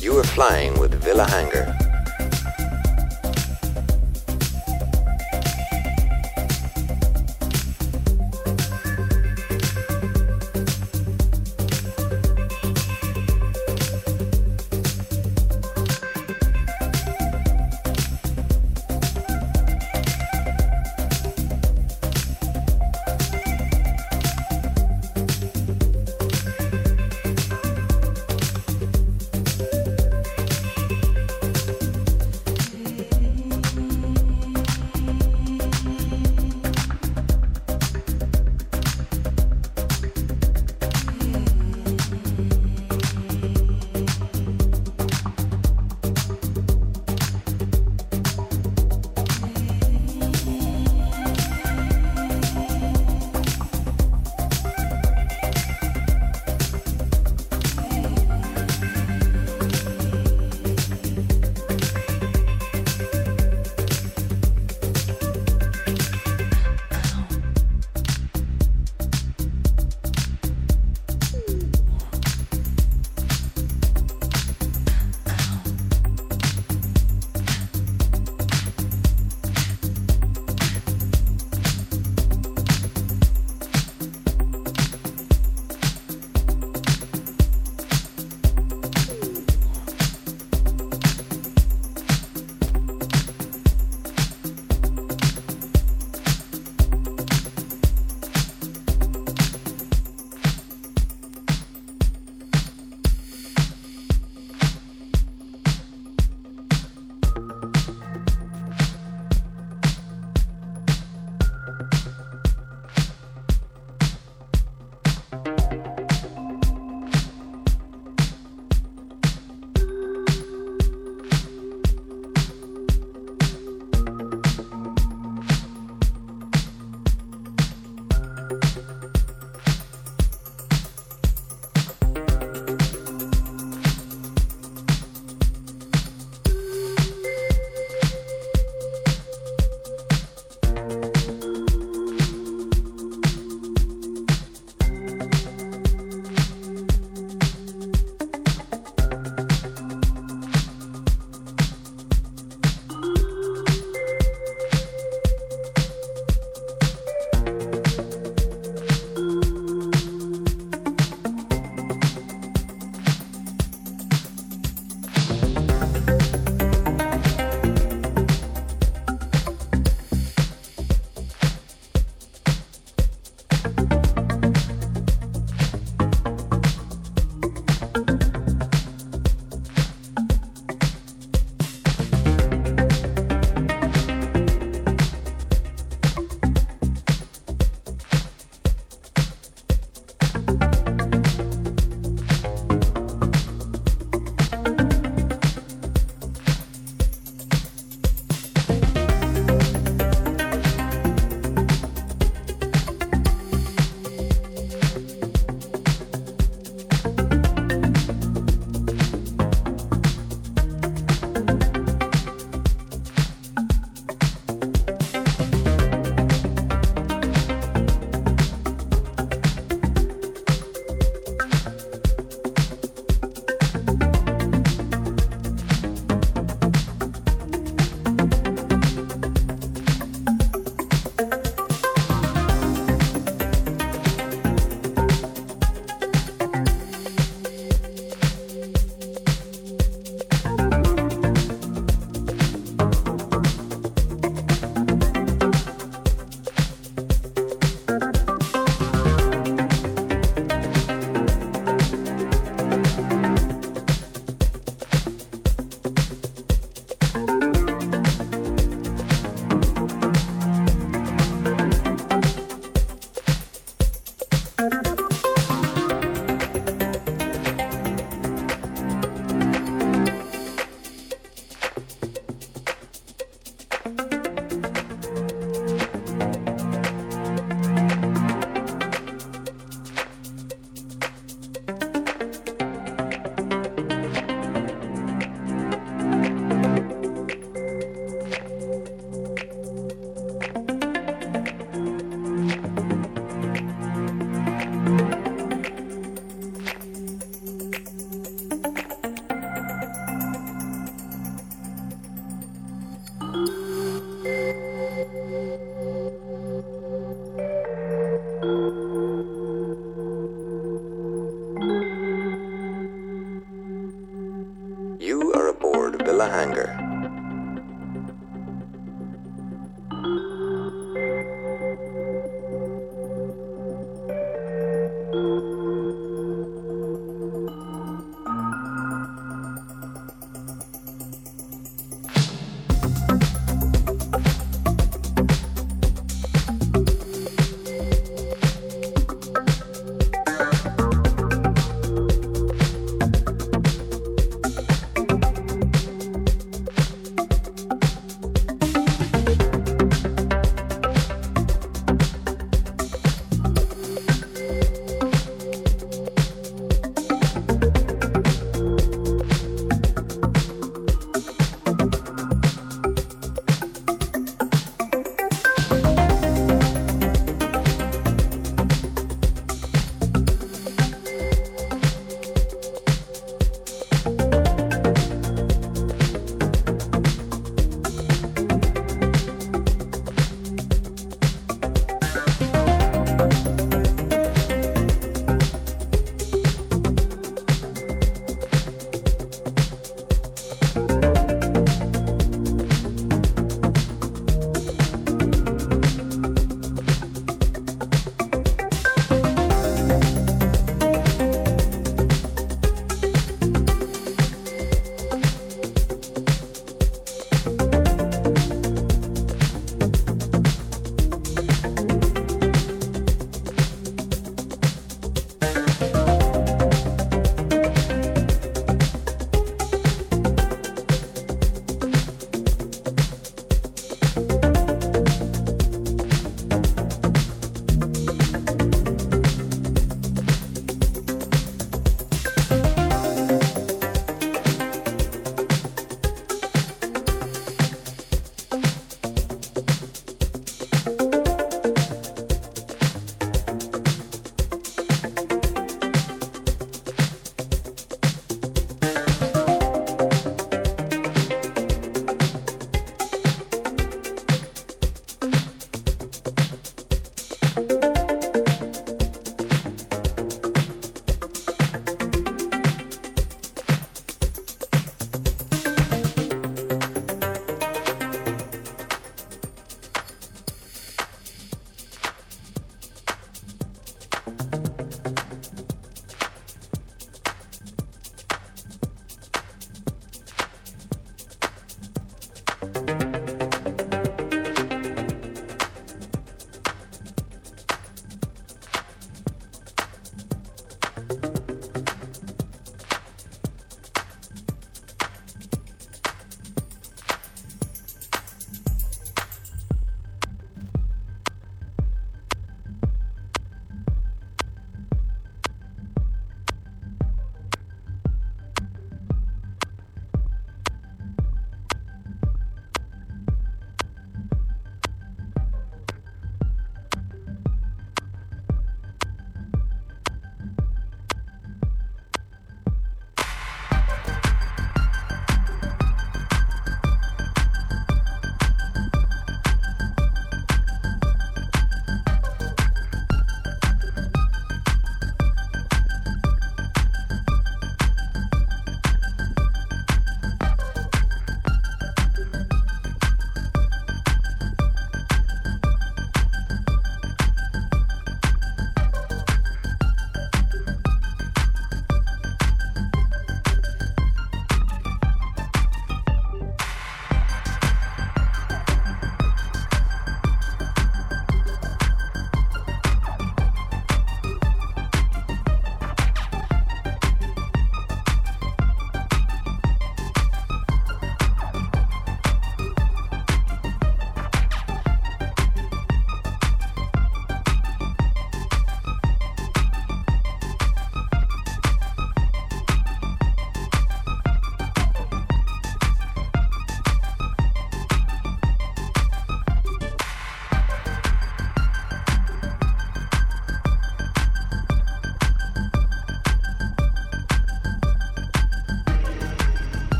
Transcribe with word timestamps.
You 0.00 0.18
are 0.18 0.24
flying 0.24 0.78
with 0.78 0.94
Villa 1.02 1.28
Hangar. 1.28 1.95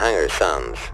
Villa 0.00 0.28
Hangar 0.28 0.89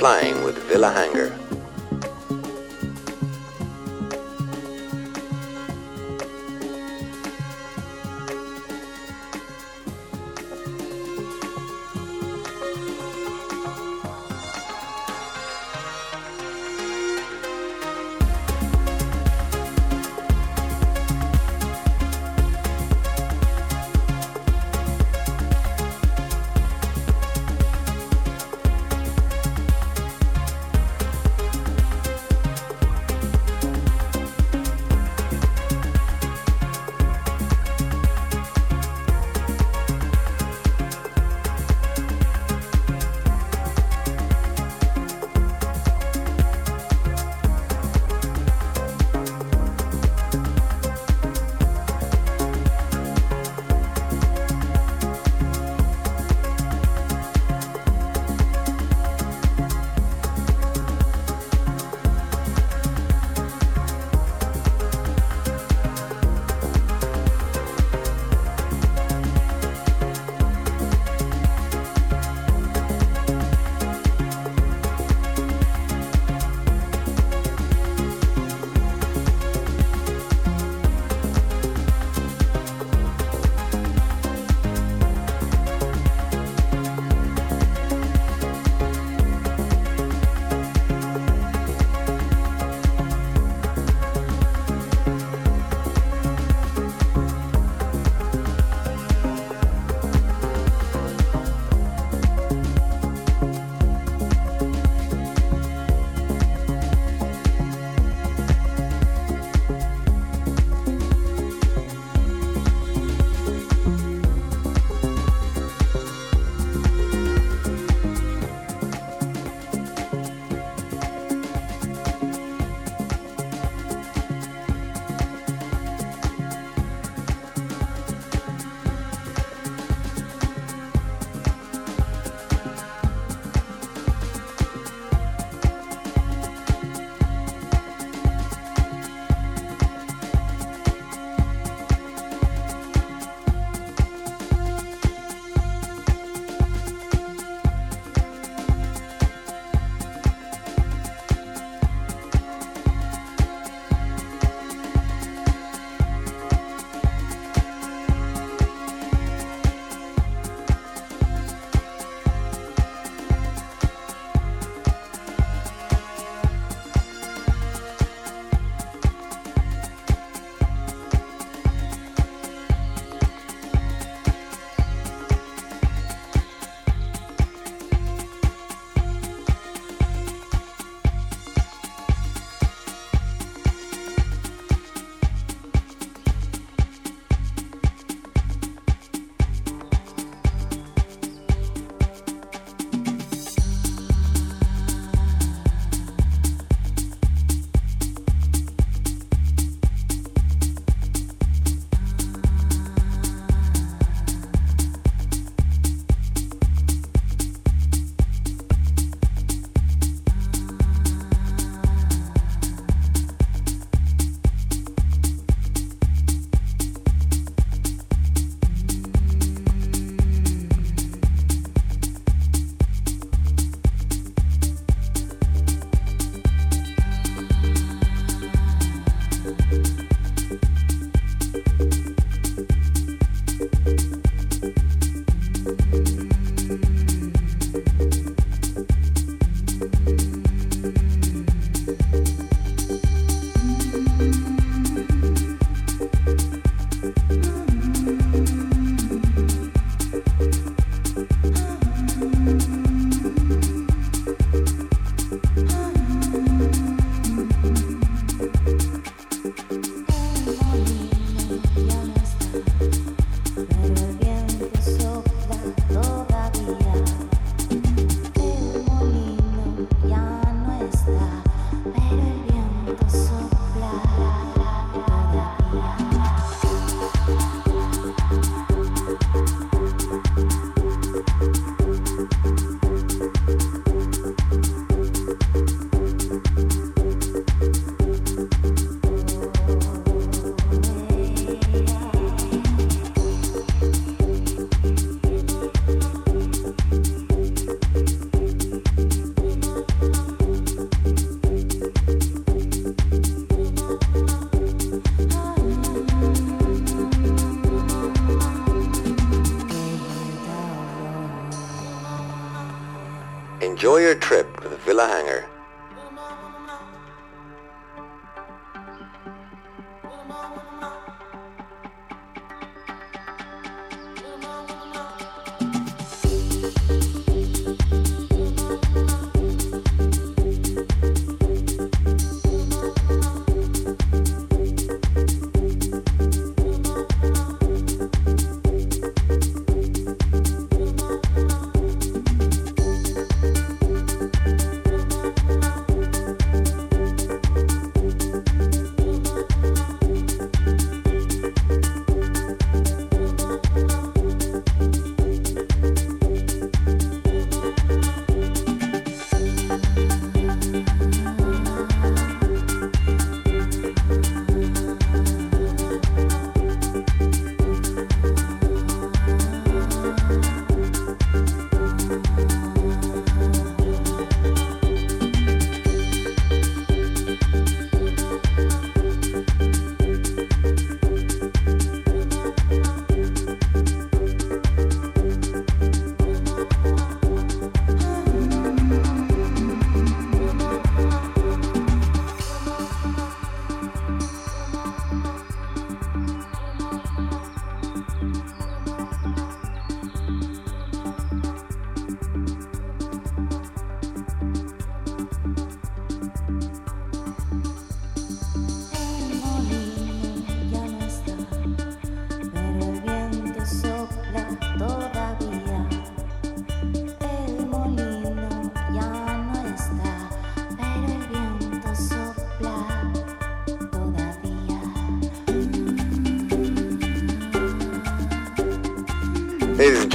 flying 0.00 0.42
with 0.42 0.56
Villa 0.70 0.90
Hanger. 0.90 1.39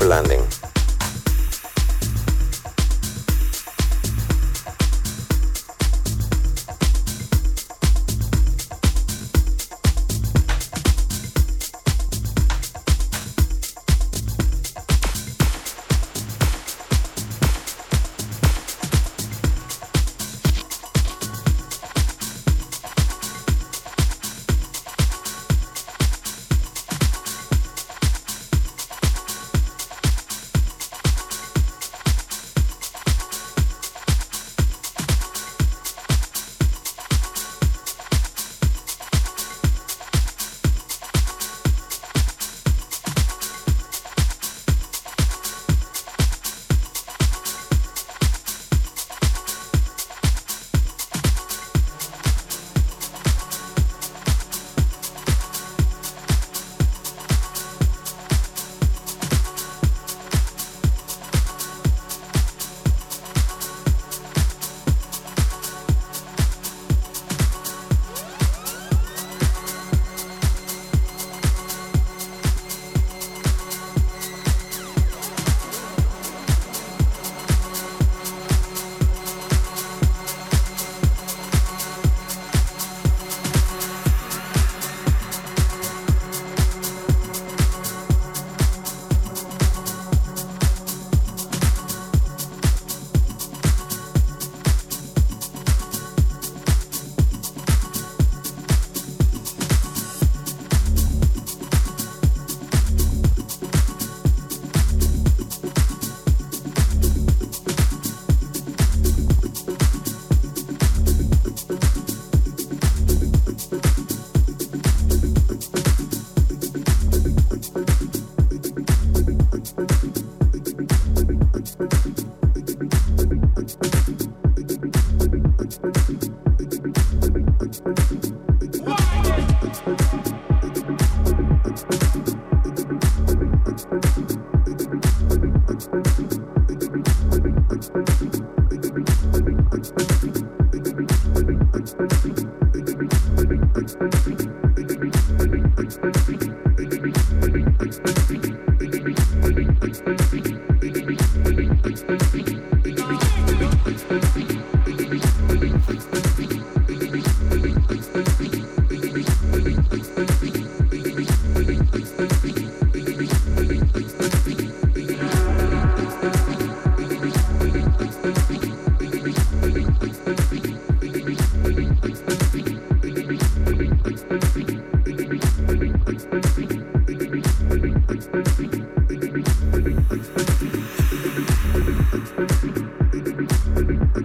For 0.00 0.06
landing. 0.06 0.49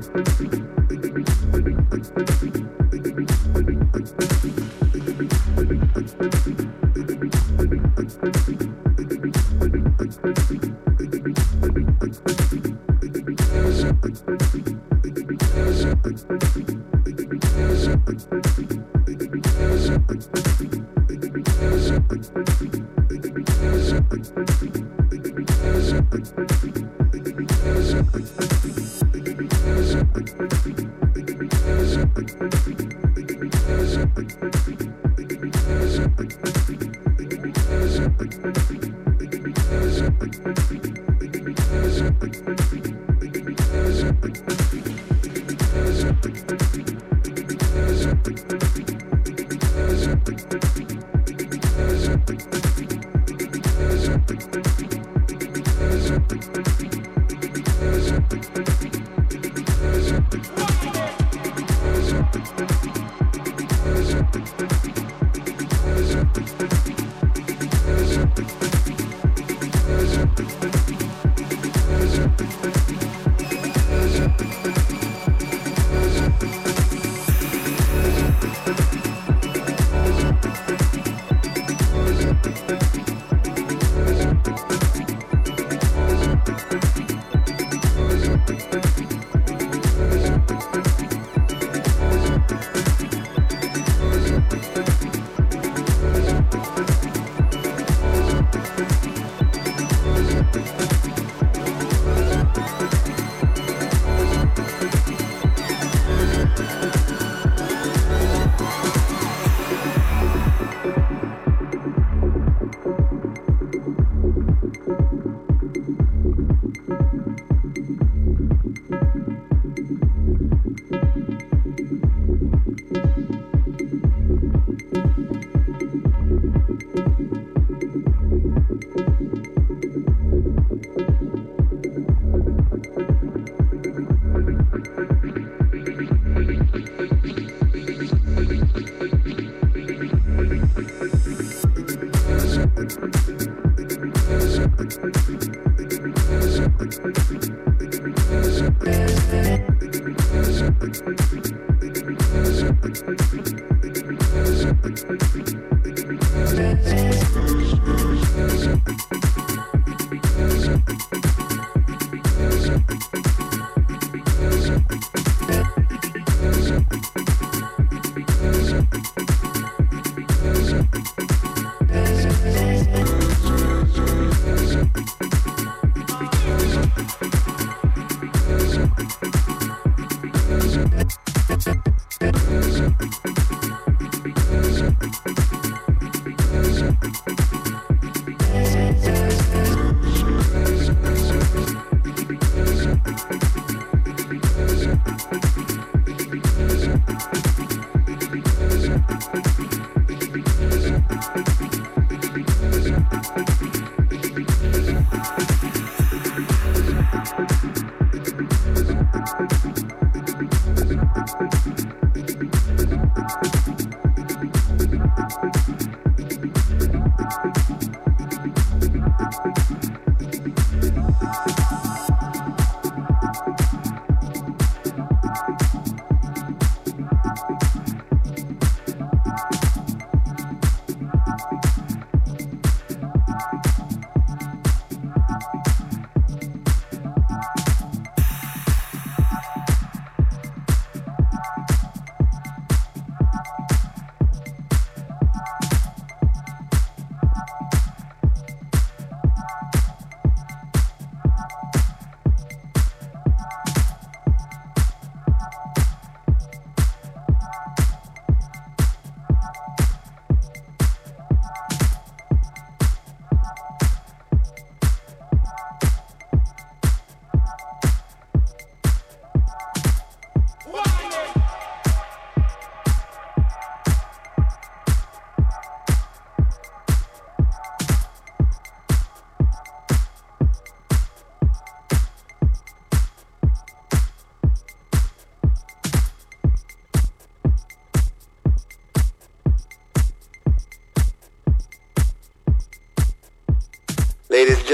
Thank 0.01 0.27
you. 0.27 0.34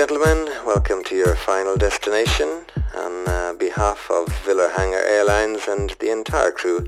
Gentlemen, 0.08 0.50
welcome 0.66 1.04
to 1.04 1.16
your 1.16 1.36
final 1.36 1.78
destination. 1.78 2.66
On 2.96 3.28
uh, 3.28 3.54
behalf 3.60 4.10
of 4.10 4.30
Villa 4.44 4.74
Hanger 4.76 4.98
Airlines 4.98 5.68
and 5.68 5.92
the 6.00 6.10
entire 6.10 6.50
crew, 6.50 6.88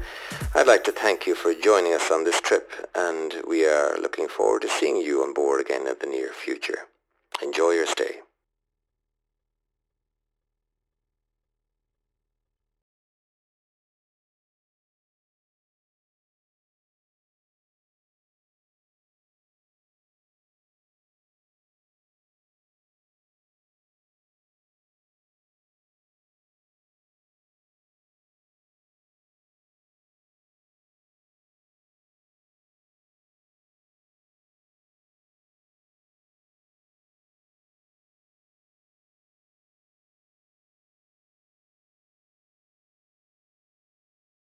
I'd 0.56 0.66
like 0.66 0.84
to 0.86 0.92
thank 0.92 1.28
you 1.28 1.36
for 1.36 1.54
joining 1.54 1.94
us 1.94 2.10
on 2.10 2.24
this 2.24 2.42
trip, 2.42 2.72
and 2.96 3.36
we 3.48 3.68
are 3.68 3.96
looking 4.02 4.28
forward 4.28 4.64
to 4.64 4.68
seeing 4.68 4.98
you 4.98 5.22
on 5.22 5.32
board 5.32 5.62
again 5.62 5.86
in 5.86 5.94
the 6.00 6.08
near 6.08 6.30
future. 6.30 6.88
Enjoy 7.40 7.74
your 7.74 7.86
stay. 7.86 8.23